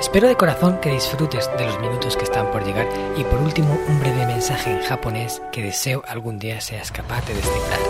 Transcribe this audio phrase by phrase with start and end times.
[0.00, 2.86] Espero de corazón que disfrutes de los minutos que están por llegar
[3.16, 7.34] y por último un breve mensaje en japonés que deseo algún día seas capaz de
[7.34, 7.80] descifrar.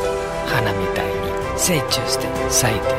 [0.54, 2.94] Hanami ni seichuste saite.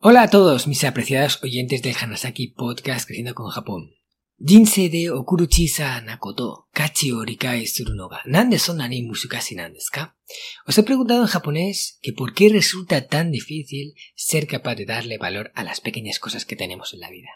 [0.00, 4.01] Hola a todos mis apreciados oyentes del Hanasaki Podcast Creciendo con Japón.
[4.41, 10.13] 人生で起こる小さなこと、価値を理解するのがなんでそんなに難しいなんですか
[10.67, 15.17] Os he preguntado en japonés que por qué resulta tan difícil ser capaz de darle
[15.17, 17.29] valor a las pequeñas cosas que tenemos en la vida.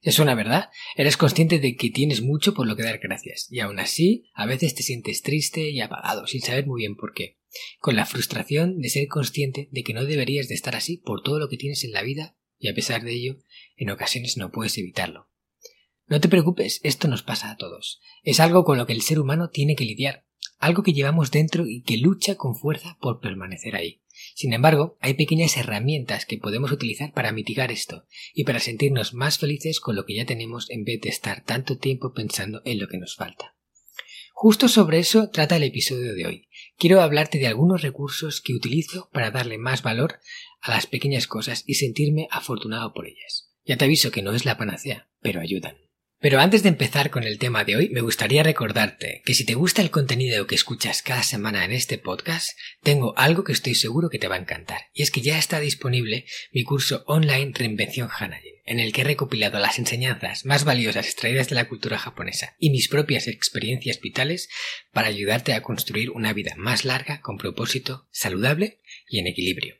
[0.00, 0.70] ¿Te suena verdad?
[0.96, 4.46] Eres consciente de que tienes mucho por lo que dar gracias, y aún así, a
[4.46, 7.38] veces te sientes triste y apagado, sin saber muy bien por qué,
[7.78, 11.38] con la frustración de ser consciente de que no deberías de estar así por todo
[11.38, 13.38] lo que tienes en la vida, y a pesar de ello,
[13.76, 15.28] en ocasiones no puedes evitarlo.
[16.07, 17.99] No te preocupes, esto nos pasa a todos.
[18.23, 20.25] Es algo con lo que el ser humano tiene que lidiar,
[20.57, 24.01] algo que llevamos dentro y que lucha con fuerza por permanecer ahí.
[24.33, 29.37] Sin embargo, hay pequeñas herramientas que podemos utilizar para mitigar esto y para sentirnos más
[29.37, 32.87] felices con lo que ya tenemos en vez de estar tanto tiempo pensando en lo
[32.87, 33.55] que nos falta.
[34.31, 36.47] Justo sobre eso trata el episodio de hoy.
[36.77, 40.19] Quiero hablarte de algunos recursos que utilizo para darle más valor
[40.61, 43.51] a las pequeñas cosas y sentirme afortunado por ellas.
[43.65, 45.86] Ya te aviso que no es la panacea, pero ayudan.
[46.19, 49.53] Pero antes de empezar con el tema de hoy, me gustaría recordarte que si te
[49.53, 54.09] gusta el contenido que escuchas cada semana en este podcast, tengo algo que estoy seguro
[54.09, 58.09] que te va a encantar, y es que ya está disponible mi curso online Reinvención
[58.11, 62.55] Hanajin, en el que he recopilado las enseñanzas más valiosas extraídas de la cultura japonesa
[62.57, 64.49] y mis propias experiencias vitales
[64.91, 69.75] para ayudarte a construir una vida más larga, con propósito, saludable y en equilibrio.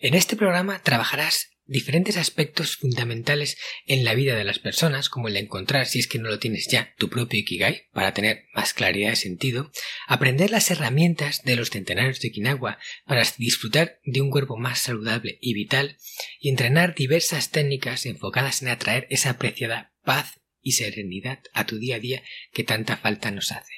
[0.00, 3.56] En este programa trabajarás diferentes aspectos fundamentales
[3.86, 6.38] en la vida de las personas, como el de encontrar, si es que no lo
[6.38, 9.70] tienes ya, tu propio Ikigai, para tener más claridad de sentido,
[10.06, 15.38] aprender las herramientas de los centenarios de Okinawa para disfrutar de un cuerpo más saludable
[15.40, 15.96] y vital,
[16.40, 21.96] y entrenar diversas técnicas enfocadas en atraer esa apreciada paz y serenidad a tu día
[21.96, 23.72] a día que tanta falta nos hace.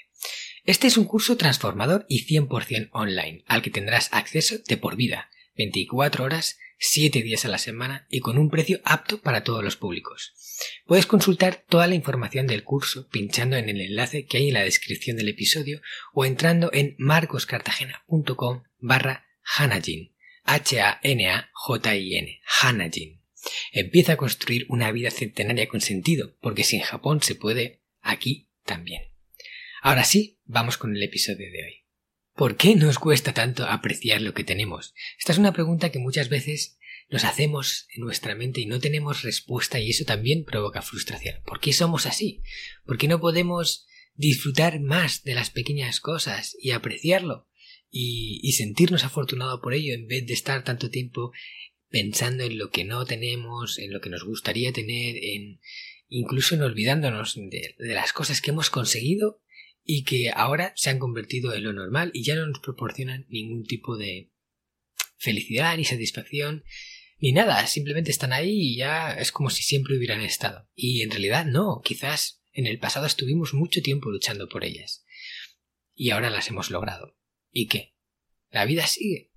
[0.64, 5.30] Este es un curso transformador y 100% online, al que tendrás acceso de por vida,
[5.56, 9.76] 24 horas 7 días a la semana y con un precio apto para todos los
[9.76, 10.32] públicos.
[10.86, 14.64] Puedes consultar toda la información del curso pinchando en el enlace que hay en la
[14.64, 15.80] descripción del episodio
[16.12, 19.26] o entrando en marcoscartagena.com barra
[19.56, 20.14] Hanajin.
[20.44, 22.40] H-A-N-A-J-I-N.
[22.60, 23.20] Hanajin.
[23.72, 28.50] Empieza a construir una vida centenaria con sentido, porque si en Japón se puede, aquí
[28.64, 29.02] también.
[29.82, 31.83] Ahora sí, vamos con el episodio de hoy.
[32.34, 34.92] ¿Por qué nos cuesta tanto apreciar lo que tenemos?
[35.18, 36.78] Esta es una pregunta que muchas veces
[37.08, 41.36] nos hacemos en nuestra mente y no tenemos respuesta y eso también provoca frustración.
[41.44, 42.42] ¿Por qué somos así?
[42.84, 47.48] ¿Por qué no podemos disfrutar más de las pequeñas cosas y apreciarlo
[47.88, 51.30] y, y sentirnos afortunados por ello en vez de estar tanto tiempo
[51.88, 55.60] pensando en lo que no tenemos, en lo que nos gustaría tener, en
[56.08, 59.40] incluso en olvidándonos de, de las cosas que hemos conseguido
[59.84, 63.64] y que ahora se han convertido en lo normal y ya no nos proporcionan ningún
[63.64, 64.32] tipo de
[65.18, 66.64] felicidad ni satisfacción
[67.18, 70.68] ni nada, simplemente están ahí y ya es como si siempre hubieran estado.
[70.74, 75.04] Y en realidad no, quizás en el pasado estuvimos mucho tiempo luchando por ellas
[75.94, 77.16] y ahora las hemos logrado.
[77.50, 77.94] ¿Y qué?
[78.50, 79.32] La vida sigue,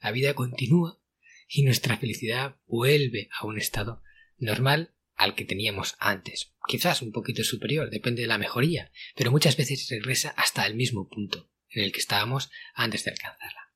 [0.00, 1.00] la vida continúa
[1.48, 4.02] y nuestra felicidad vuelve a un estado
[4.38, 6.52] normal al que teníamos antes.
[6.66, 11.08] Quizás un poquito superior, depende de la mejoría, pero muchas veces regresa hasta el mismo
[11.08, 13.72] punto en el que estábamos antes de alcanzarla.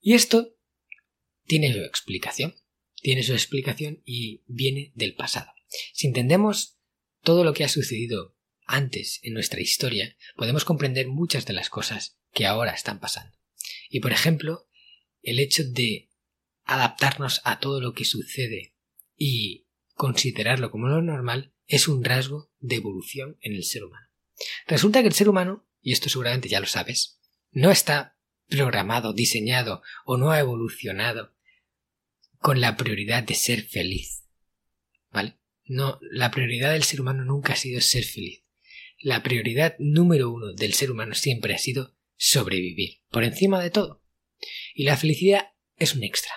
[0.00, 0.56] Y esto
[1.46, 2.54] tiene su explicación.
[3.00, 5.52] Tiene su explicación y viene del pasado.
[5.92, 6.78] Si entendemos
[7.22, 12.18] todo lo que ha sucedido antes en nuestra historia, podemos comprender muchas de las cosas
[12.32, 13.36] que ahora están pasando.
[13.90, 14.68] Y por ejemplo,
[15.22, 16.10] el hecho de
[16.64, 18.76] adaptarnos a todo lo que sucede
[19.16, 24.08] y considerarlo como lo normal es un rasgo de evolución en el ser humano.
[24.66, 27.18] Resulta que el ser humano, y esto seguramente ya lo sabes,
[27.50, 28.16] no está
[28.48, 31.34] programado, diseñado o no ha evolucionado
[32.38, 34.24] con la prioridad de ser feliz.
[35.10, 35.38] ¿Vale?
[35.64, 38.42] No, la prioridad del ser humano nunca ha sido ser feliz.
[38.98, 44.02] La prioridad número uno del ser humano siempre ha sido sobrevivir, por encima de todo.
[44.74, 46.32] Y la felicidad es un extra.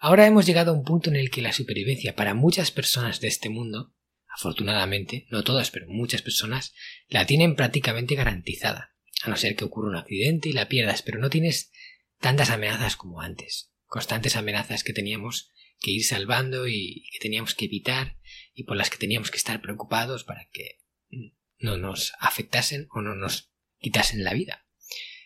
[0.00, 3.26] Ahora hemos llegado a un punto en el que la supervivencia para muchas personas de
[3.26, 3.94] este mundo,
[4.28, 6.72] afortunadamente, no todas, pero muchas personas,
[7.08, 8.94] la tienen prácticamente garantizada.
[9.24, 11.72] A no ser que ocurra un accidente y la pierdas, pero no tienes
[12.20, 13.72] tantas amenazas como antes.
[13.86, 15.50] Constantes amenazas que teníamos
[15.80, 18.18] que ir salvando y que teníamos que evitar
[18.54, 20.78] y por las que teníamos que estar preocupados para que
[21.58, 24.66] no nos afectasen o no nos quitasen la vida.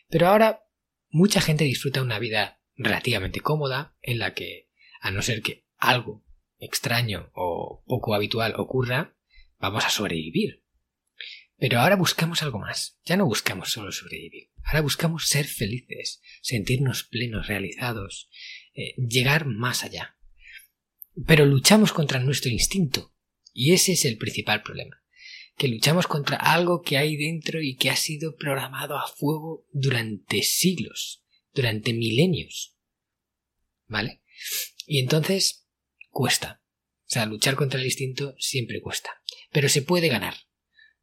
[0.09, 0.65] Pero ahora
[1.11, 4.70] mucha gente disfruta una vida relativamente cómoda en la que,
[5.00, 6.25] a no ser que algo
[6.58, 9.17] extraño o poco habitual ocurra,
[9.58, 10.62] vamos a sobrevivir.
[11.62, 12.99] Pero ahora buscamos algo más.
[13.05, 14.50] Ya no buscamos solo sobrevivir.
[14.64, 18.29] Ahora buscamos ser felices, sentirnos plenos, realizados,
[18.75, 20.17] eh, llegar más allá.
[21.26, 23.14] Pero luchamos contra nuestro instinto.
[23.52, 25.05] Y ese es el principal problema.
[25.56, 30.43] Que luchamos contra algo que hay dentro y que ha sido programado a fuego durante
[30.43, 32.72] siglos, durante milenios.
[33.93, 34.23] ¿Vale?
[34.87, 35.69] Y entonces
[36.09, 36.62] cuesta.
[37.03, 39.11] O sea, luchar contra el instinto siempre cuesta.
[39.53, 40.35] Pero se puede ganar.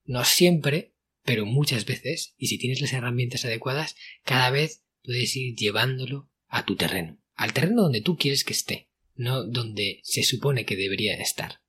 [0.06, 5.56] No siempre, pero muchas veces, y si tienes las herramientas adecuadas, cada vez puedes ir
[5.56, 7.22] llevándolo a tu terreno.
[7.36, 11.62] Al terreno donde tú quieres que esté, no donde se supone que debería estar.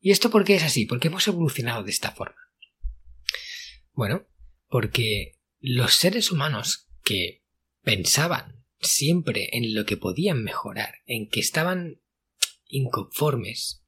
[0.00, 0.84] ¿Y esto por qué es así?
[0.84, 2.36] Porque hemos evolucionado de esta forma.
[3.92, 4.28] Bueno,
[4.68, 7.42] porque los seres humanos que
[7.82, 12.00] pensaban siempre en lo que podían mejorar, en que estaban
[12.66, 13.84] inconformes,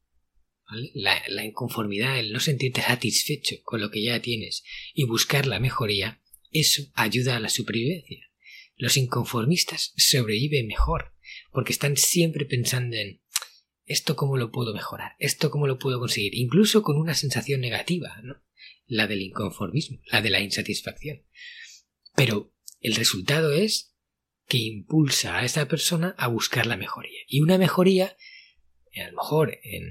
[0.94, 4.64] la, inconformidad, el no sentirte satisfecho con lo que ya tienes
[4.94, 6.20] y buscar la mejoría,
[6.50, 8.26] eso ayuda a la supervivencia.
[8.76, 11.14] Los inconformistas sobreviven mejor,
[11.52, 13.22] porque están siempre pensando en
[13.84, 18.20] esto cómo lo puedo mejorar, esto cómo lo puedo conseguir, incluso con una sensación negativa,
[18.22, 18.42] ¿no?
[18.86, 21.24] La del inconformismo, la de la insatisfacción.
[22.14, 23.95] Pero el resultado es
[24.46, 27.20] que impulsa a esa persona a buscar la mejoría.
[27.26, 28.16] Y una mejoría,
[28.96, 29.84] a lo mejor en,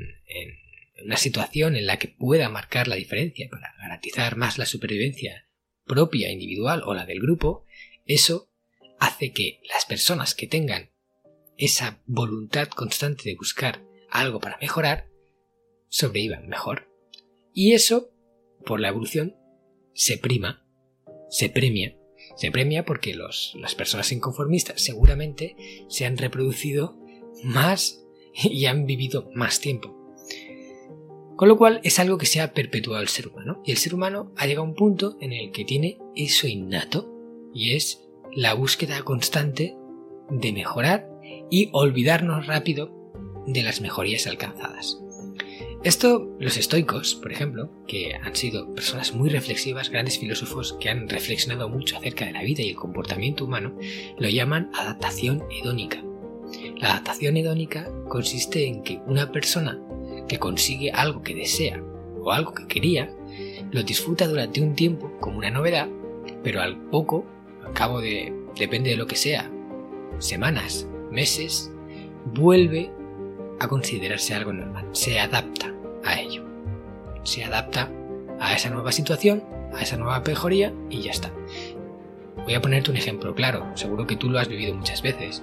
[1.04, 5.48] una situación en la que pueda marcar la diferencia para garantizar más la supervivencia
[5.84, 7.66] propia, individual o la del grupo,
[8.06, 8.50] eso
[9.00, 10.92] hace que las personas que tengan
[11.58, 15.10] esa voluntad constante de buscar algo para mejorar,
[15.90, 16.90] sobrevivan mejor.
[17.54, 18.10] Y eso,
[18.66, 19.36] por la evolución,
[19.94, 20.66] se prima,
[21.30, 21.98] se premia
[22.36, 25.56] se premia porque las personas inconformistas seguramente
[25.88, 26.98] se han reproducido
[27.44, 29.96] más y han vivido más tiempo.
[31.36, 33.62] Con lo cual es algo que se ha perpetuado el ser humano.
[33.66, 37.12] Y el ser humano ha llegado a un punto en el que tiene eso innato
[37.54, 39.76] y es la búsqueda constante
[40.30, 41.10] de mejorar
[41.52, 43.12] y olvidarnos rápido
[43.48, 45.02] de las mejorías alcanzadas.
[45.86, 51.08] Esto, los estoicos, por ejemplo, que han sido personas muy reflexivas, grandes filósofos que han
[51.08, 53.78] reflexionado mucho acerca de la vida y el comportamiento humano,
[54.18, 56.04] lo llaman adaptación hedónica.
[56.78, 59.80] La adaptación hedónica consiste en que una persona
[60.28, 61.80] que consigue algo que desea
[62.20, 63.16] o algo que quería,
[63.72, 65.88] lo disfruta durante un tiempo como una novedad,
[66.44, 67.28] pero al poco,
[67.64, 69.52] al cabo de, depende de lo que sea,
[70.18, 71.72] semanas, meses,
[72.34, 72.90] vuelve
[73.60, 75.75] a considerarse algo normal, se adapta
[76.06, 76.44] a ello.
[77.24, 77.90] Se adapta
[78.40, 79.44] a esa nueva situación,
[79.74, 81.32] a esa nueva mejoría y ya está.
[82.44, 85.42] Voy a ponerte un ejemplo claro, seguro que tú lo has vivido muchas veces,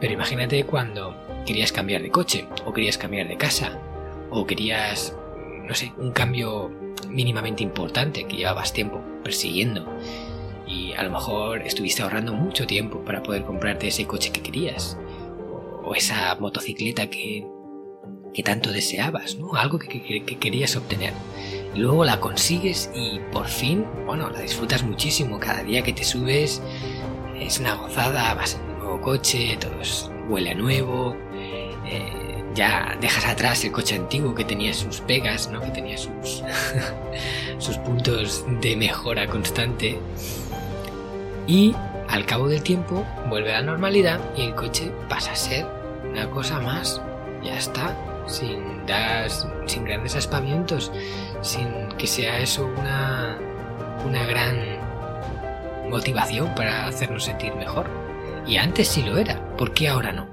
[0.00, 3.80] pero imagínate cuando querías cambiar de coche, o querías cambiar de casa,
[4.30, 5.16] o querías,
[5.64, 6.70] no sé, un cambio
[7.08, 9.86] mínimamente importante que llevabas tiempo persiguiendo,
[10.66, 14.96] y a lo mejor estuviste ahorrando mucho tiempo para poder comprarte ese coche que querías,
[15.84, 17.46] o esa motocicleta que
[18.36, 19.54] que tanto deseabas, ¿no?
[19.54, 21.14] Algo que, querías obtener.
[21.74, 25.40] Luego la consigues y por fin, bueno, la disfrutas muchísimo.
[25.40, 26.60] Cada día que te subes
[27.34, 29.72] es una gozada, vas en un nuevo coche, todo
[30.28, 31.16] huele a nuevo.
[31.86, 35.62] Eh, ya dejas atrás el coche antiguo que tenía sus pegas, ¿no?
[35.62, 36.42] Que tenía sus,
[37.58, 39.98] sus puntos de mejora constante.
[41.46, 41.74] Y
[42.10, 45.66] al cabo del tiempo vuelve a la normalidad y el coche pasa a ser
[46.10, 47.00] una cosa más.
[47.42, 49.28] Ya está, sin dar,
[49.66, 50.92] sin grandes aspavientos,
[51.42, 53.38] sin que sea eso una,
[54.04, 54.86] una gran
[55.88, 57.90] motivación para hacernos sentir mejor.
[58.46, 60.30] Y antes sí lo era, ¿por qué ahora no?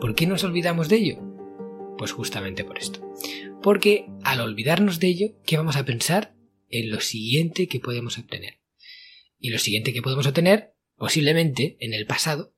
[0.00, 1.18] ¿Por qué nos olvidamos de ello?
[1.96, 3.00] Pues justamente por esto.
[3.62, 6.36] Porque al olvidarnos de ello, ¿qué vamos a pensar?
[6.68, 8.60] En lo siguiente que podemos obtener.
[9.38, 12.54] Y lo siguiente que podemos obtener, posiblemente en el pasado,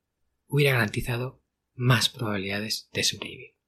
[0.47, 1.43] hubiera garantizado
[1.75, 3.60] más probabilidades de sobrevivir.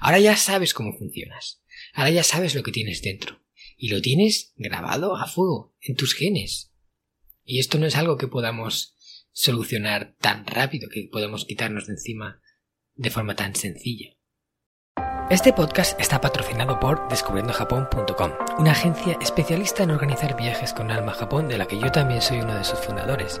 [0.00, 1.62] Ahora ya sabes cómo funcionas.
[1.94, 3.40] Ahora ya sabes lo que tienes dentro.
[3.76, 6.72] Y lo tienes grabado a fuego, en tus genes.
[7.44, 8.94] Y esto no es algo que podamos
[9.32, 12.40] solucionar tan rápido, que podemos quitarnos de encima
[12.94, 14.16] de forma tan sencilla.
[15.30, 21.16] Este podcast está patrocinado por descubriendojapón.com, una agencia especialista en organizar viajes con alma a
[21.16, 23.40] Japón de la que yo también soy uno de sus fundadores.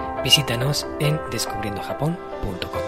[0.23, 2.81] Visítanos en descubriendojapón.com.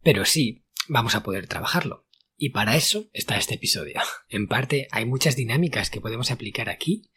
[0.00, 2.06] Pero sí, vamos a poder trabajarlo.
[2.36, 4.00] Y para eso está este episodio.
[4.28, 7.10] En parte hay muchas dinámicas que podemos aplicar aquí.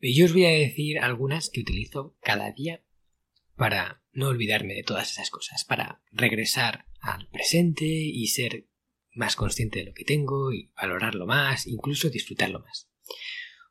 [0.00, 2.84] Y yo os voy a decir algunas que utilizo cada día
[3.54, 8.66] para no olvidarme de todas esas cosas, para regresar al presente y ser
[9.12, 12.90] más consciente de lo que tengo y valorarlo más, incluso disfrutarlo más.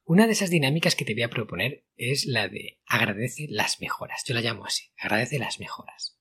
[0.08, 4.24] Una de esas dinámicas que te voy a proponer es la de agradece las mejoras.
[4.28, 6.20] Yo la llamo así, agradece las mejoras.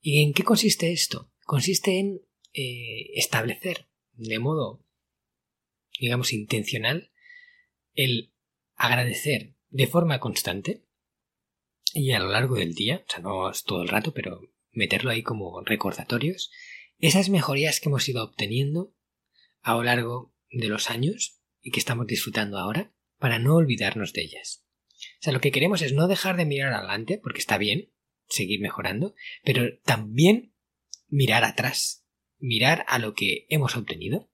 [0.00, 1.30] ¿Y en qué consiste esto?
[1.44, 2.22] Consiste en
[2.54, 4.82] eh, establecer de modo,
[5.98, 7.12] digamos, intencional
[7.92, 8.32] el
[8.76, 10.86] agradecer de forma constante
[11.92, 15.10] y a lo largo del día, o sea, no es todo el rato, pero meterlo
[15.10, 16.50] ahí como recordatorios,
[16.98, 18.94] esas mejorías que hemos ido obteniendo
[19.60, 24.22] a lo largo de los años y que estamos disfrutando ahora para no olvidarnos de
[24.22, 24.64] ellas.
[25.20, 27.92] O sea, lo que queremos es no dejar de mirar adelante, porque está bien
[28.28, 29.14] seguir mejorando,
[29.44, 30.54] pero también
[31.08, 32.00] mirar atrás
[32.40, 34.28] mirar a lo que hemos obtenido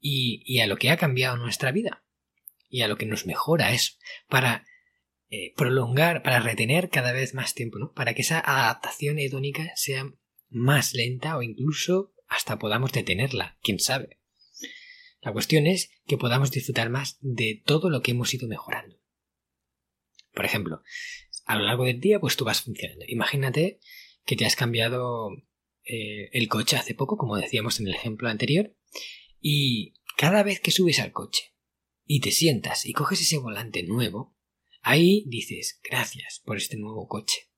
[0.00, 2.04] y, a lo que ha cambiado nuestra vida
[2.68, 3.94] y a lo que nos mejora eso
[4.28, 4.64] para
[5.30, 7.92] eh, prolongar, para retener cada vez más tiempo, ¿no?
[7.92, 10.12] Para que esa adaptación hedónica sea
[10.48, 14.20] más lenta o incluso hasta podamos detenerla, quién sabe.
[15.24, 19.00] La cuestión es que podamos disfrutar más de todo lo que hemos ido mejorando.
[20.34, 20.82] Por ejemplo,
[21.46, 23.06] a lo largo del día, pues tú vas funcionando.
[23.08, 23.80] Imagínate
[24.26, 25.30] que te has cambiado
[25.84, 28.76] eh, el coche hace poco, como decíamos en el ejemplo anterior,
[29.40, 31.54] y cada vez que subes al coche
[32.04, 34.36] y te sientas y coges ese volante nuevo,
[34.82, 37.50] ahí dices gracias por este nuevo coche.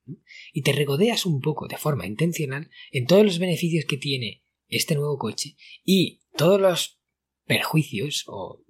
[0.53, 4.95] Y te regodeas un poco de forma intencional en todos los beneficios que tiene este
[4.95, 7.01] nuevo coche y todos los
[7.47, 8.65] perjuicios o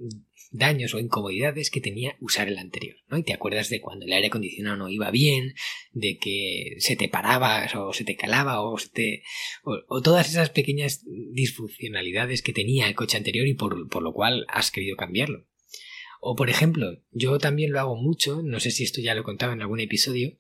[0.51, 3.19] daños o incomodidades que tenía usar el anterior, ¿no?
[3.19, 5.55] Y te acuerdas de cuando el aire acondicionado no iba bien,
[5.93, 9.23] de que se te paraba o se te calaba o se te...
[9.65, 11.03] o, todas esas pequeñas
[11.33, 15.47] disfuncionalidades que tenía el coche anterior y por, por lo cual has querido cambiarlo.
[16.21, 19.53] O por ejemplo, yo también lo hago mucho, no sé si esto ya lo contaba
[19.53, 20.37] en algún episodio,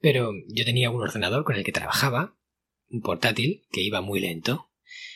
[0.00, 2.36] pero yo tenía un ordenador con el que trabajaba,
[2.88, 4.70] un portátil, que iba muy lento,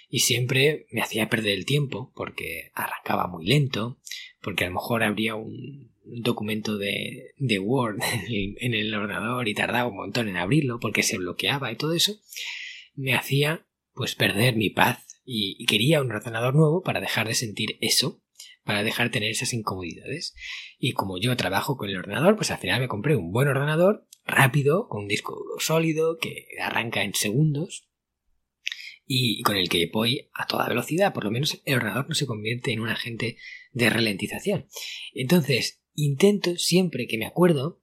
[0.08, 3.98] y siempre me hacía perder el tiempo porque arrancaba muy lento,
[4.40, 7.98] porque a lo mejor habría un documento de, de Word
[8.28, 12.18] en el, ordenador y tardaba un montón en abrirlo porque se bloqueaba y todo eso,
[12.94, 17.76] me hacía pues perder mi paz y, quería un ordenador nuevo para dejar de sentir
[17.80, 18.22] eso,
[18.64, 20.34] para dejar de tener esas incomodidades.
[20.78, 24.06] Y como yo trabajo con el ordenador, pues al final me compré un buen ordenador
[24.24, 27.87] rápido, con un disco sólido que arranca en segundos
[29.10, 31.14] y con el que voy a toda velocidad.
[31.14, 33.38] Por lo menos el ordenador no se convierte en un agente
[33.72, 34.68] de ralentización.
[35.14, 37.82] Entonces, intento siempre que me acuerdo,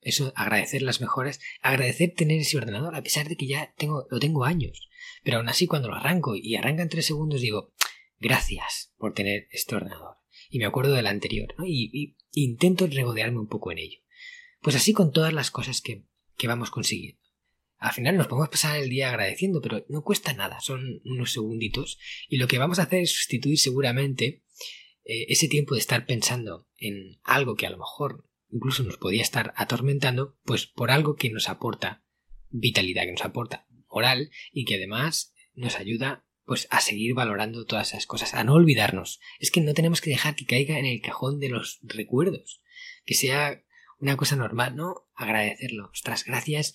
[0.00, 4.18] eso, agradecer las mejoras, agradecer tener ese ordenador, a pesar de que ya tengo, lo
[4.18, 4.88] tengo años.
[5.22, 7.72] Pero aún así, cuando lo arranco y arranca en tres segundos, digo,
[8.18, 10.16] gracias por tener este ordenador.
[10.50, 11.64] Y me acuerdo del anterior, ¿no?
[11.64, 14.00] y, intento regodearme un poco en ello.
[14.60, 16.04] Pues así con todas las cosas que,
[16.36, 17.25] que vamos consiguiendo.
[17.78, 21.98] Al final nos podemos pasar el día agradeciendo, pero no cuesta nada, son unos segunditos.
[22.28, 24.42] Y lo que vamos a hacer es sustituir seguramente
[25.04, 29.22] eh, ese tiempo de estar pensando en algo que a lo mejor incluso nos podía
[29.22, 32.04] estar atormentando, pues por algo que nos aporta
[32.48, 37.88] vitalidad, que nos aporta moral y que además nos ayuda pues a seguir valorando todas
[37.88, 39.20] esas cosas, a no olvidarnos.
[39.40, 42.62] Es que no tenemos que dejar que caiga en el cajón de los recuerdos,
[43.04, 43.64] que sea
[43.98, 45.08] una cosa normal, ¿no?
[45.14, 45.90] Agradecerlo.
[45.92, 46.74] Ostras, gracias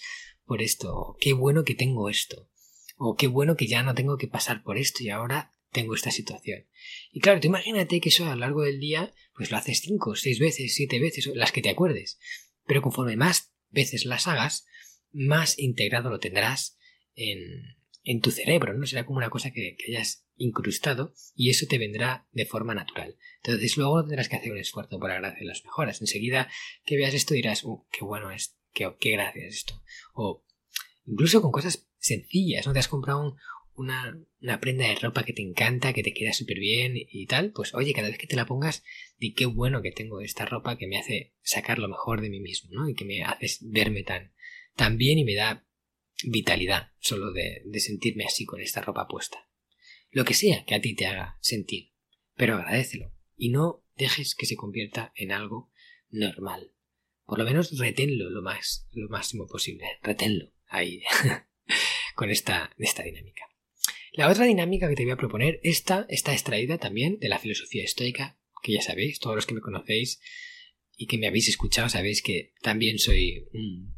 [0.52, 2.50] por esto, qué bueno que tengo esto,
[2.98, 6.12] o qué bueno que ya no tengo que pasar por esto y ahora tengo esta
[6.12, 6.68] situación.
[7.14, 10.14] Y claro, tú imagínate que eso a lo largo del día, pues lo haces cinco,
[10.18, 12.20] seis veces, siete veces, las que te acuerdes.
[12.68, 14.66] Pero conforme más veces las hagas,
[15.14, 16.78] más integrado lo tendrás
[17.16, 17.40] en,
[18.04, 18.86] en tu cerebro, ¿no?
[18.86, 23.16] Será como una cosa que, hayas incrustado y eso te vendrá de forma natural.
[23.42, 26.02] Entonces luego tendrás que hacer un esfuerzo por agradecer las mejoras.
[26.02, 26.50] Enseguida
[26.84, 29.82] que veas esto dirás, uh, qué bueno es qué, qué esto.
[30.14, 30.46] O
[31.06, 32.74] incluso con cosas sencillas, ¿no?
[32.74, 33.36] Te has comprado
[33.76, 37.52] una, una prenda de ropa que te encanta, que te queda súper bien y tal,
[37.52, 38.84] pues oye, cada vez que te la pongas,
[39.18, 42.40] di qué bueno que tengo esta ropa que me hace sacar lo mejor de mí
[42.40, 42.90] mismo, ¿no?
[42.90, 44.34] Y que me hace verme tan,
[44.76, 45.66] tan bien y me da
[46.24, 49.50] vitalidad solo de, de sentirme así con esta ropa puesta.
[50.10, 51.92] Lo que sea que a ti te haga sentir,
[52.36, 55.72] pero agradecelo y no dejes que se convierta en algo
[56.10, 56.74] normal.
[57.32, 59.86] Por lo menos reténlo lo más, lo máximo posible.
[60.04, 61.02] Reténlo ahí
[62.16, 63.46] con esta, esta dinámica.
[64.12, 67.86] La otra dinámica que te voy a proponer, esta está extraída también de la filosofía
[67.86, 70.20] estoica, que ya sabéis, todos los que me conocéis
[70.98, 73.96] y que me habéis escuchado sabéis que también soy un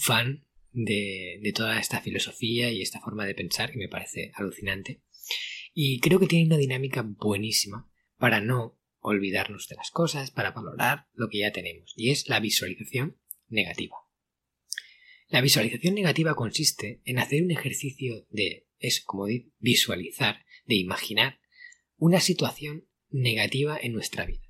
[0.00, 5.02] fan de, de toda esta filosofía y esta forma de pensar que me parece alucinante.
[5.74, 11.06] Y creo que tiene una dinámica buenísima para no olvidarnos de las cosas, para valorar
[11.14, 13.96] lo que ya tenemos, y es la visualización negativa.
[15.28, 19.26] La visualización negativa consiste en hacer un ejercicio de es como
[19.58, 21.40] visualizar, de imaginar
[21.96, 24.42] una situación negativa en nuestra vida.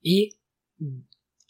[0.00, 0.40] Y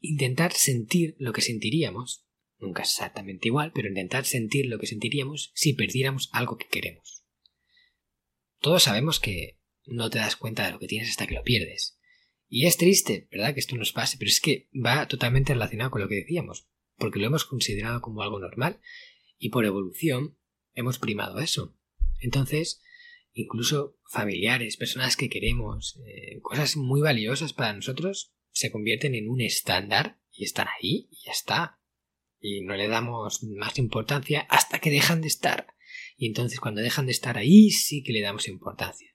[0.00, 2.26] intentar sentir lo que sentiríamos,
[2.58, 7.24] nunca exactamente igual, pero intentar sentir lo que sentiríamos si perdiéramos algo que queremos.
[8.60, 11.97] Todos sabemos que no te das cuenta de lo que tienes hasta que lo pierdes.
[12.48, 13.52] Y es triste, ¿verdad?
[13.54, 17.18] Que esto nos pase, pero es que va totalmente relacionado con lo que decíamos, porque
[17.18, 18.80] lo hemos considerado como algo normal
[19.38, 20.38] y por evolución
[20.74, 21.76] hemos primado eso.
[22.20, 22.82] Entonces,
[23.32, 29.40] incluso familiares, personas que queremos, eh, cosas muy valiosas para nosotros, se convierten en un
[29.40, 31.80] estándar y están ahí y ya está.
[32.40, 35.74] Y no le damos más importancia hasta que dejan de estar.
[36.16, 39.08] Y entonces cuando dejan de estar ahí sí que le damos importancia.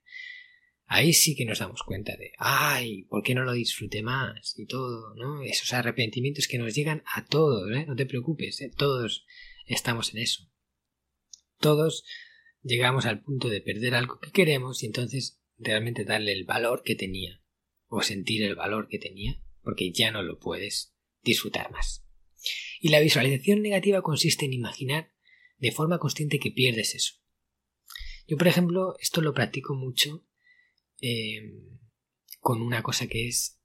[0.95, 4.53] Ahí sí que nos damos cuenta de, ay, ¿por qué no lo disfruté más?
[4.59, 5.41] Y todo, ¿no?
[5.41, 7.88] Esos arrepentimientos que nos llegan a todos, ¿eh?
[7.88, 8.71] No te preocupes, ¿eh?
[8.77, 9.25] todos
[9.65, 10.47] estamos en eso.
[11.57, 12.05] Todos
[12.62, 16.93] llegamos al punto de perder algo que queremos y entonces realmente darle el valor que
[16.93, 17.41] tenía
[17.88, 22.05] o sentir el valor que tenía porque ya no lo puedes disfrutar más.
[22.79, 25.11] Y la visualización negativa consiste en imaginar
[25.57, 27.15] de forma consciente que pierdes eso.
[28.27, 30.27] Yo, por ejemplo, esto lo practico mucho
[31.05, 31.79] em,
[32.39, 33.59] con una cosa que es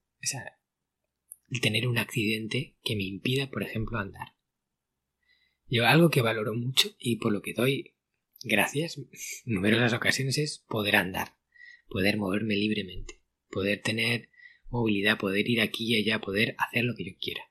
[1.51, 4.35] el tener un accidente que me impida, por ejemplo, andar.
[5.66, 7.94] Yo algo que valoro mucho y por lo que doy
[8.42, 9.01] gracias,
[9.44, 11.37] numerosas ocasiones es poder andar,
[11.88, 14.31] poder moverme libremente, poder tener
[14.68, 17.42] movilidad, poder ir aquí y allá, poder hacer lo que yo quiera.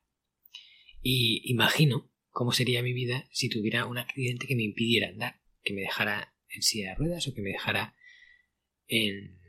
[1.02, 5.74] Y imagino cómo sería mi vida si tuviera un accidente que me impidiera andar, que
[5.74, 7.96] me dejara en silla de ruedas o que me dejara
[8.88, 9.47] en...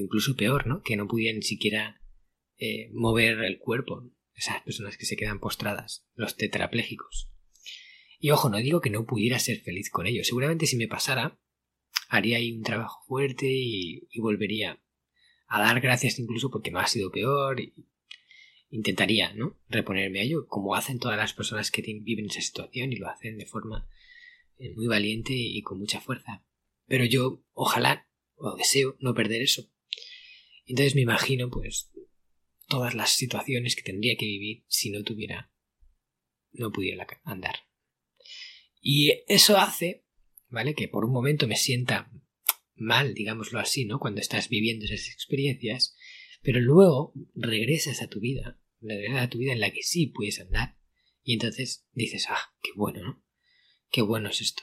[0.00, 0.82] incluso peor, ¿no?
[0.82, 2.00] Que no pudiera ni siquiera
[2.58, 4.10] eh, mover el cuerpo.
[4.34, 7.30] Esas personas que se quedan postradas, los tetrapléjicos.
[8.18, 10.24] Y ojo, no digo que no pudiera ser feliz con ello.
[10.24, 11.38] Seguramente si me pasara,
[12.08, 14.82] haría ahí un trabajo fuerte y, volvería
[15.46, 17.60] a dar gracias incluso porque no ha sido peor.
[17.60, 17.74] Y
[18.68, 19.58] intentaría, ¿no?
[19.68, 23.38] Reponerme a ello, como hacen todas las personas que viven esa situación y lo hacen
[23.38, 23.88] de forma
[24.58, 26.44] eh, muy valiente y con mucha fuerza.
[26.86, 29.70] Pero yo, ojalá, o deseo, no perder eso.
[30.70, 31.90] Entonces me imagino, pues,
[32.68, 35.52] todas las situaciones que tendría que vivir si no tuviera,
[36.52, 37.56] no pudiera andar.
[38.80, 40.06] Y eso hace,
[40.48, 40.74] ¿vale?
[40.76, 42.12] Que por un momento me sienta
[42.76, 43.98] mal, digámoslo así, ¿no?
[43.98, 45.96] Cuando estás viviendo esas experiencias,
[46.40, 50.38] pero luego regresas a tu vida, regresas a tu vida en la que sí puedes
[50.38, 50.78] andar,
[51.24, 53.24] y entonces dices, ah, qué bueno, ¿no?
[53.90, 54.62] Qué bueno es esto.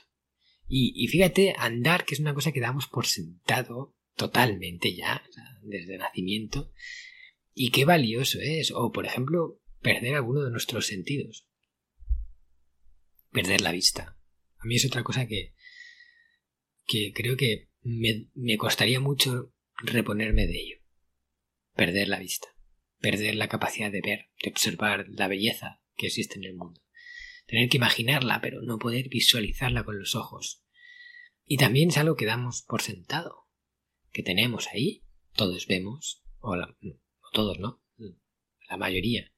[0.70, 5.24] Y, y fíjate, andar, que es una cosa que damos por sentado totalmente ya,
[5.62, 6.74] desde nacimiento,
[7.54, 11.48] y qué valioso es, o por ejemplo, perder alguno de nuestros sentidos
[13.38, 14.18] perder la vista.
[14.58, 15.54] A mí es otra cosa que,
[16.88, 20.78] que creo que me, me costaría mucho reponerme de ello.
[21.76, 22.48] Perder la vista.
[23.00, 26.82] Perder la capacidad de ver, de observar la belleza que existe en el mundo.
[27.46, 30.64] Tener que imaginarla, pero no poder visualizarla con los ojos.
[31.46, 33.47] Y también es algo que damos por sentado,
[34.18, 35.04] que tenemos ahí,
[35.36, 36.58] todos vemos, o,
[37.34, 37.84] todos, ¿no?
[38.68, 39.32] La mayoría.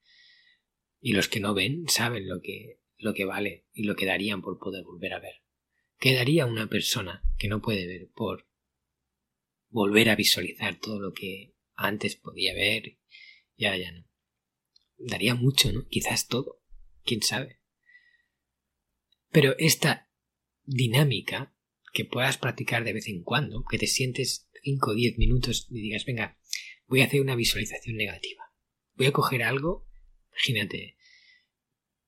[1.02, 4.42] Y los que no ven saben lo que lo que vale y lo que darían
[4.42, 5.44] por poder volver a ver.
[6.00, 8.48] ¿Qué daría una persona que no puede ver por
[9.68, 13.00] volver a visualizar todo lo que antes podía ver
[13.58, 14.08] y ahora ya no?
[14.98, 15.88] Daría mucho, ¿no?
[15.90, 16.62] Quizás todo.
[17.04, 17.60] ¿Quién sabe?
[19.30, 20.10] Pero esta
[20.64, 21.54] dinámica
[21.92, 25.82] que puedas practicar de vez en cuando, que te sientes 5 o 10 minutos y
[25.82, 26.38] digas, venga,
[26.88, 28.44] voy a hacer una visualización negativa.
[28.96, 29.88] Voy a coger algo,
[30.32, 30.98] imagínate,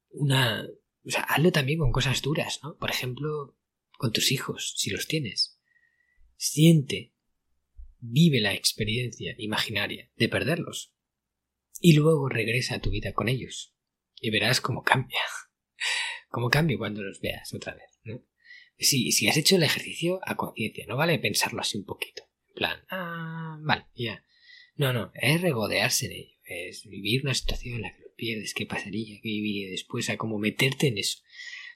[0.09, 0.67] una,
[1.05, 2.77] o sea, hazlo también con cosas duras, ¿no?
[2.77, 3.57] Por ejemplo,
[3.97, 5.59] con tus hijos, si los tienes.
[6.35, 7.13] Siente,
[7.99, 10.93] vive la experiencia imaginaria de perderlos.
[11.79, 13.75] Y luego regresa a tu vida con ellos.
[14.19, 15.19] Y verás cómo cambia.
[16.29, 17.99] Cómo cambia cuando los veas otra vez.
[18.03, 18.25] ¿no?
[18.77, 22.23] Si, si has hecho el ejercicio a conciencia, no vale pensarlo así un poquito.
[22.53, 24.23] Plan, ah, vale, ya.
[24.75, 26.35] No, no, es regodearse en ello.
[26.43, 30.17] Es vivir una situación en la que lo pierdes, qué pasaría, qué viviría después, a
[30.17, 31.19] como meterte en eso.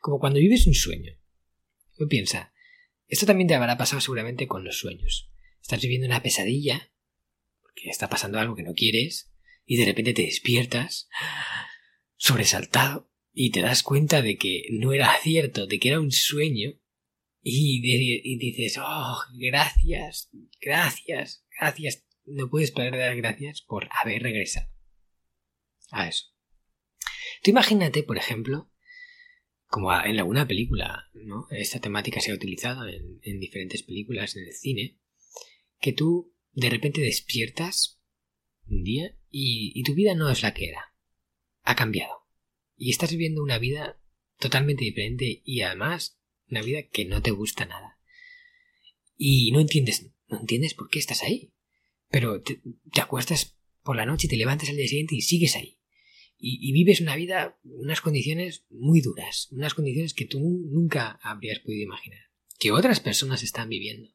[0.01, 1.13] Como cuando vives un sueño.
[2.09, 2.53] piensa,
[3.07, 5.31] esto también te habrá pasado seguramente con los sueños.
[5.61, 6.91] Estás viviendo una pesadilla,
[7.61, 9.31] porque está pasando algo que no quieres,
[9.65, 11.09] y de repente te despiertas,
[12.15, 16.79] sobresaltado, y te das cuenta de que no era cierto, de que era un sueño,
[17.47, 22.03] y, dices, oh, gracias, gracias, gracias.
[22.25, 24.67] No puedes parar de dar gracias por haber regresado
[25.91, 26.25] a eso.
[27.43, 28.71] Tú imagínate, por ejemplo,
[29.67, 31.45] como en alguna película, ¿no?
[31.51, 34.97] Esta temática se ha utilizado en, en diferentes películas en el cine,
[35.79, 38.01] que tú de repente despiertas
[38.65, 40.95] un día y, y tu vida no es la que era.
[41.61, 42.25] Ha cambiado.
[42.75, 44.01] Y estás viviendo una vida
[44.39, 47.99] totalmente diferente y además una vida que no te gusta nada.
[49.17, 51.53] Y no entiendes, no entiendes por qué estás ahí.
[52.09, 52.61] Pero te,
[53.01, 55.79] acuestas por la noche y te levantas al día siguiente y sigues ahí.
[56.37, 61.83] Y, vives una vida, unas condiciones muy duras, unas condiciones que tú nunca habrías podido
[61.83, 62.19] imaginar,
[62.59, 64.09] que otras personas están viviendo.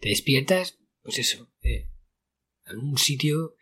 [0.00, 1.88] Te despiertas, pues eso, eh,
[2.66, 3.54] en un sitio,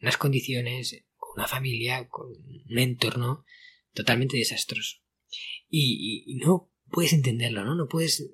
[0.00, 3.44] unas condiciones, con una familia, con un entorno
[3.92, 4.98] totalmente desastroso.
[5.68, 7.74] Y, no puedes entenderlo, ¿no?
[7.74, 8.30] No puedes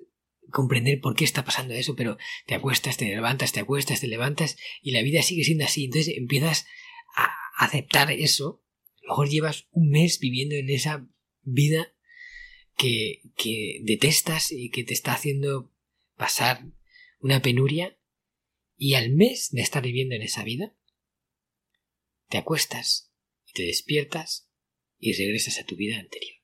[0.51, 4.57] comprender por qué está pasando eso, pero te acuestas, te levantas, te acuestas, te levantas
[4.81, 5.85] y la vida sigue siendo así.
[5.85, 6.67] Entonces empiezas
[7.15, 8.63] a aceptar eso.
[8.97, 11.07] A lo mejor llevas un mes viviendo en esa
[11.41, 11.93] vida
[12.77, 15.73] que, que detestas y que te está haciendo
[16.15, 16.65] pasar
[17.19, 17.97] una penuria
[18.77, 20.75] y al mes de estar viviendo en esa vida,
[22.29, 23.11] te acuestas
[23.45, 24.49] y te despiertas
[24.99, 26.38] y regresas a tu vida anterior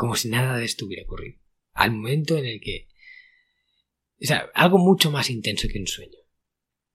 [0.00, 1.38] como si nada de esto hubiera ocurrido.
[1.72, 2.88] Al momento en el que...
[4.18, 6.16] O sea, algo mucho más intenso que un sueño.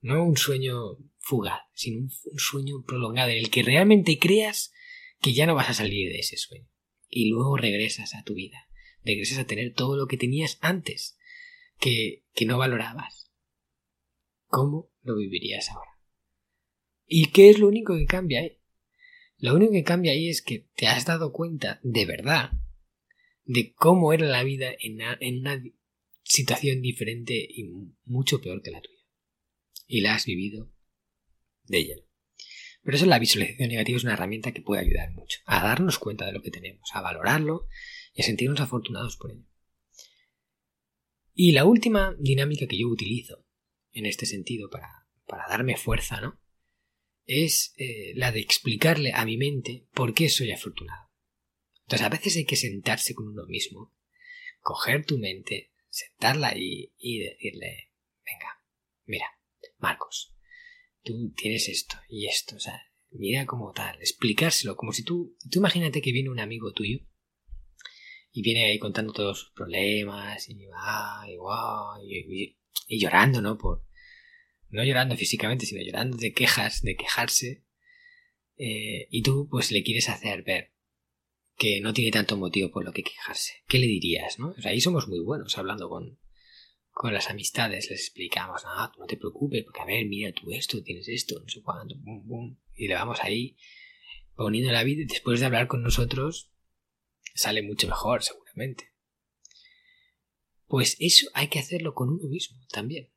[0.01, 0.73] No un sueño
[1.19, 4.73] fugaz, sino un, sueño prolongado en el que realmente creas
[5.21, 6.67] que ya no vas a salir de ese sueño.
[7.07, 8.67] Y luego regresas a tu vida.
[9.03, 11.15] Regresas a tener todo lo que tenías antes,
[11.77, 13.31] que, que no valorabas.
[14.47, 15.91] ¿Cómo lo vivirías ahora?
[17.05, 18.63] ¿Y qué es lo único que cambia ahí?
[19.37, 22.53] Lo único que cambia ahí es que te has dado cuenta de verdad
[23.45, 25.63] de cómo era la vida en una,
[26.27, 27.65] situación diferente y
[28.05, 28.97] mucho peor que la tuya.
[29.85, 30.71] Y la has vivido
[31.65, 31.95] de ella.
[32.81, 36.25] Pero eso la visualización negativa es una herramienta que puede ayudar mucho a darnos cuenta
[36.25, 37.67] de lo que tenemos, a valorarlo
[38.13, 39.45] y a sentirnos afortunados por ello.
[41.33, 43.45] Y la última dinámica que yo utilizo
[43.91, 46.39] en este sentido para, para darme fuerza, ¿no?
[47.25, 51.04] Es eh, la de explicarle a mi mente por qué soy afortunado.
[51.85, 53.93] Entonces a veces hay que sentarse con uno mismo,
[54.59, 57.91] coger tu mente, sentarla y, y decirle,
[58.25, 58.59] venga,
[59.05, 59.27] mira,
[59.77, 60.35] Marcos,
[61.03, 65.59] tú tienes esto y esto, o sea, mira como tal, explicárselo, como si tú, tú
[65.59, 66.99] imagínate que viene un amigo tuyo
[68.31, 71.23] y viene ahí contando todos sus problemas y va,
[72.03, 73.59] y, y, llorando, ¿no?
[73.59, 73.85] Por,
[74.69, 77.63] no llorando físicamente, sino llorando de quejas, de quejarse,
[78.57, 80.74] eh, y tú pues le quieres hacer ver
[81.57, 83.63] que no tiene tanto motivo por lo que quejarse.
[83.67, 84.53] ¿Qué le dirías, no?
[84.63, 86.19] Ahí somos muy buenos hablando con,
[86.91, 90.83] con las amistades, les explicamos, ah, no te preocupes, porque a ver, mira tú esto,
[90.83, 93.57] tienes esto, no sé cuánto, bum, bum, y le vamos ahí
[94.35, 96.51] poniendo la vida después de hablar con nosotros
[97.35, 98.91] sale mucho mejor, seguramente.
[100.67, 103.11] Pues eso hay que hacerlo con uno mismo también.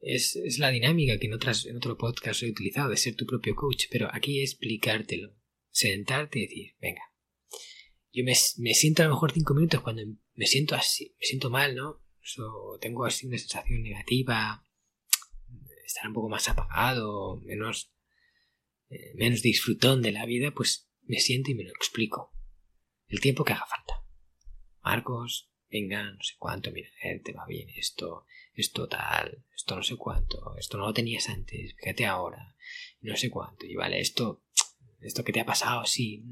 [0.00, 3.26] Es, es la dinámica que en, otras, en otro podcast he utilizado de ser tu
[3.26, 5.34] propio coach, pero aquí explicártelo
[5.74, 7.02] sentarte y decir, venga,
[8.12, 10.02] yo me, siento a lo mejor cinco minutos cuando
[10.34, 12.00] me siento así, me siento mal, ¿no?
[12.38, 14.64] O tengo así una sensación negativa,
[15.84, 17.92] estar un poco más apagado, menos,
[18.88, 22.32] eh, menos disfrutón de la vida, pues me siento y me lo explico.
[23.08, 24.06] El tiempo que haga falta.
[24.80, 29.82] Marcos, venga, no sé cuánto, mira, eh, te va bien esto, esto tal, esto no
[29.82, 32.54] sé cuánto, esto no lo tenías antes, fíjate ahora,
[33.00, 34.44] no sé cuánto, y vale, esto
[35.04, 36.24] esto que te ha pasado, sí.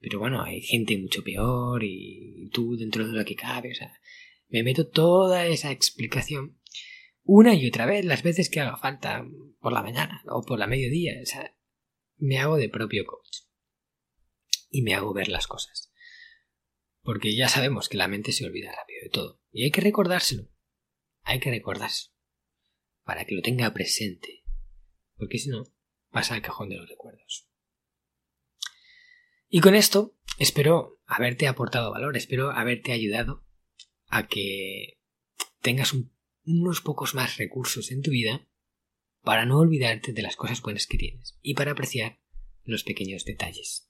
[0.00, 3.92] Pero bueno, hay gente mucho peor y tú dentro de lo que cabe, o sea,
[4.48, 6.58] me meto toda esa explicación
[7.28, 9.26] una y otra vez, las veces que haga falta,
[9.60, 11.56] por la mañana o por la mediodía, o sea,
[12.18, 13.38] me hago de propio coach.
[14.70, 15.92] Y me hago ver las cosas.
[17.02, 19.42] Porque ya sabemos que la mente se olvida rápido de todo.
[19.50, 20.48] Y hay que recordárselo.
[21.22, 22.14] Hay que recordárselo.
[23.02, 24.44] Para que lo tenga presente.
[25.16, 25.64] Porque si no,
[26.10, 27.45] pasa al cajón de los recuerdos.
[29.48, 33.44] Y con esto, espero haberte aportado valor, espero haberte ayudado
[34.08, 34.98] a que
[35.60, 35.94] tengas
[36.44, 38.48] unos pocos más recursos en tu vida
[39.22, 42.20] para no olvidarte de las cosas buenas que tienes y para apreciar
[42.64, 43.88] los pequeños detalles.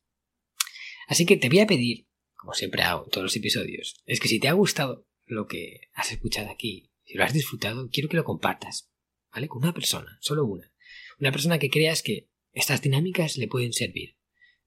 [1.08, 4.28] Así que te voy a pedir, como siempre hago en todos los episodios, es que
[4.28, 8.16] si te ha gustado lo que has escuchado aquí, si lo has disfrutado, quiero que
[8.16, 8.90] lo compartas,
[9.32, 9.48] ¿vale?
[9.48, 10.72] Con una persona, solo una.
[11.18, 14.15] Una persona que creas que estas dinámicas le pueden servir,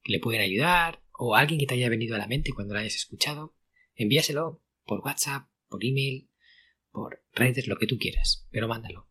[0.04, 2.80] que le pueden ayudar, o alguien que te haya venido a la mente cuando lo
[2.80, 3.56] hayas escuchado,
[3.96, 6.30] envíaselo por WhatsApp, por email,
[6.92, 9.08] por redes, lo que tú quieras, pero mándalo.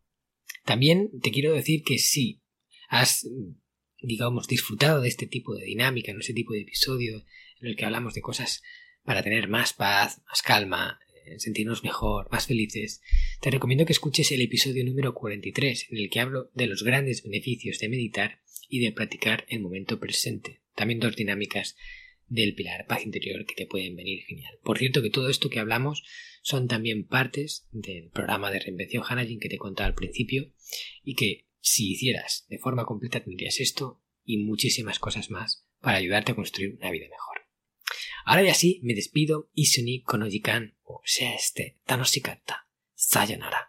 [0.65, 2.41] También te quiero decir que si
[2.89, 3.27] has,
[4.01, 7.23] digamos, disfrutado de este tipo de dinámica, en ese tipo de episodio
[7.61, 8.61] en el que hablamos de cosas
[9.03, 13.01] para tener más paz, más calma, eh, sentirnos mejor, más felices,
[13.41, 17.23] te recomiendo que escuches el episodio número 43 en el que hablo de los grandes
[17.23, 20.61] beneficios de meditar y de practicar el momento presente.
[20.79, 21.75] También dos dinámicas
[22.27, 24.59] del pilar paz interior que te pueden venir genial.
[24.63, 26.05] Por cierto que todo esto que hablamos
[26.41, 30.53] son también partes del programa de reinvención Hanajin que te contaba al principio
[31.03, 36.31] y que si hicieras de forma completa tendrías esto y muchísimas cosas más para ayudarte
[36.31, 37.39] a construir una vida mejor.
[38.23, 42.69] Ahora ya sí, me despido y soní con Ojikan o sea este Tanoshikatta.
[42.95, 43.68] Sayonara.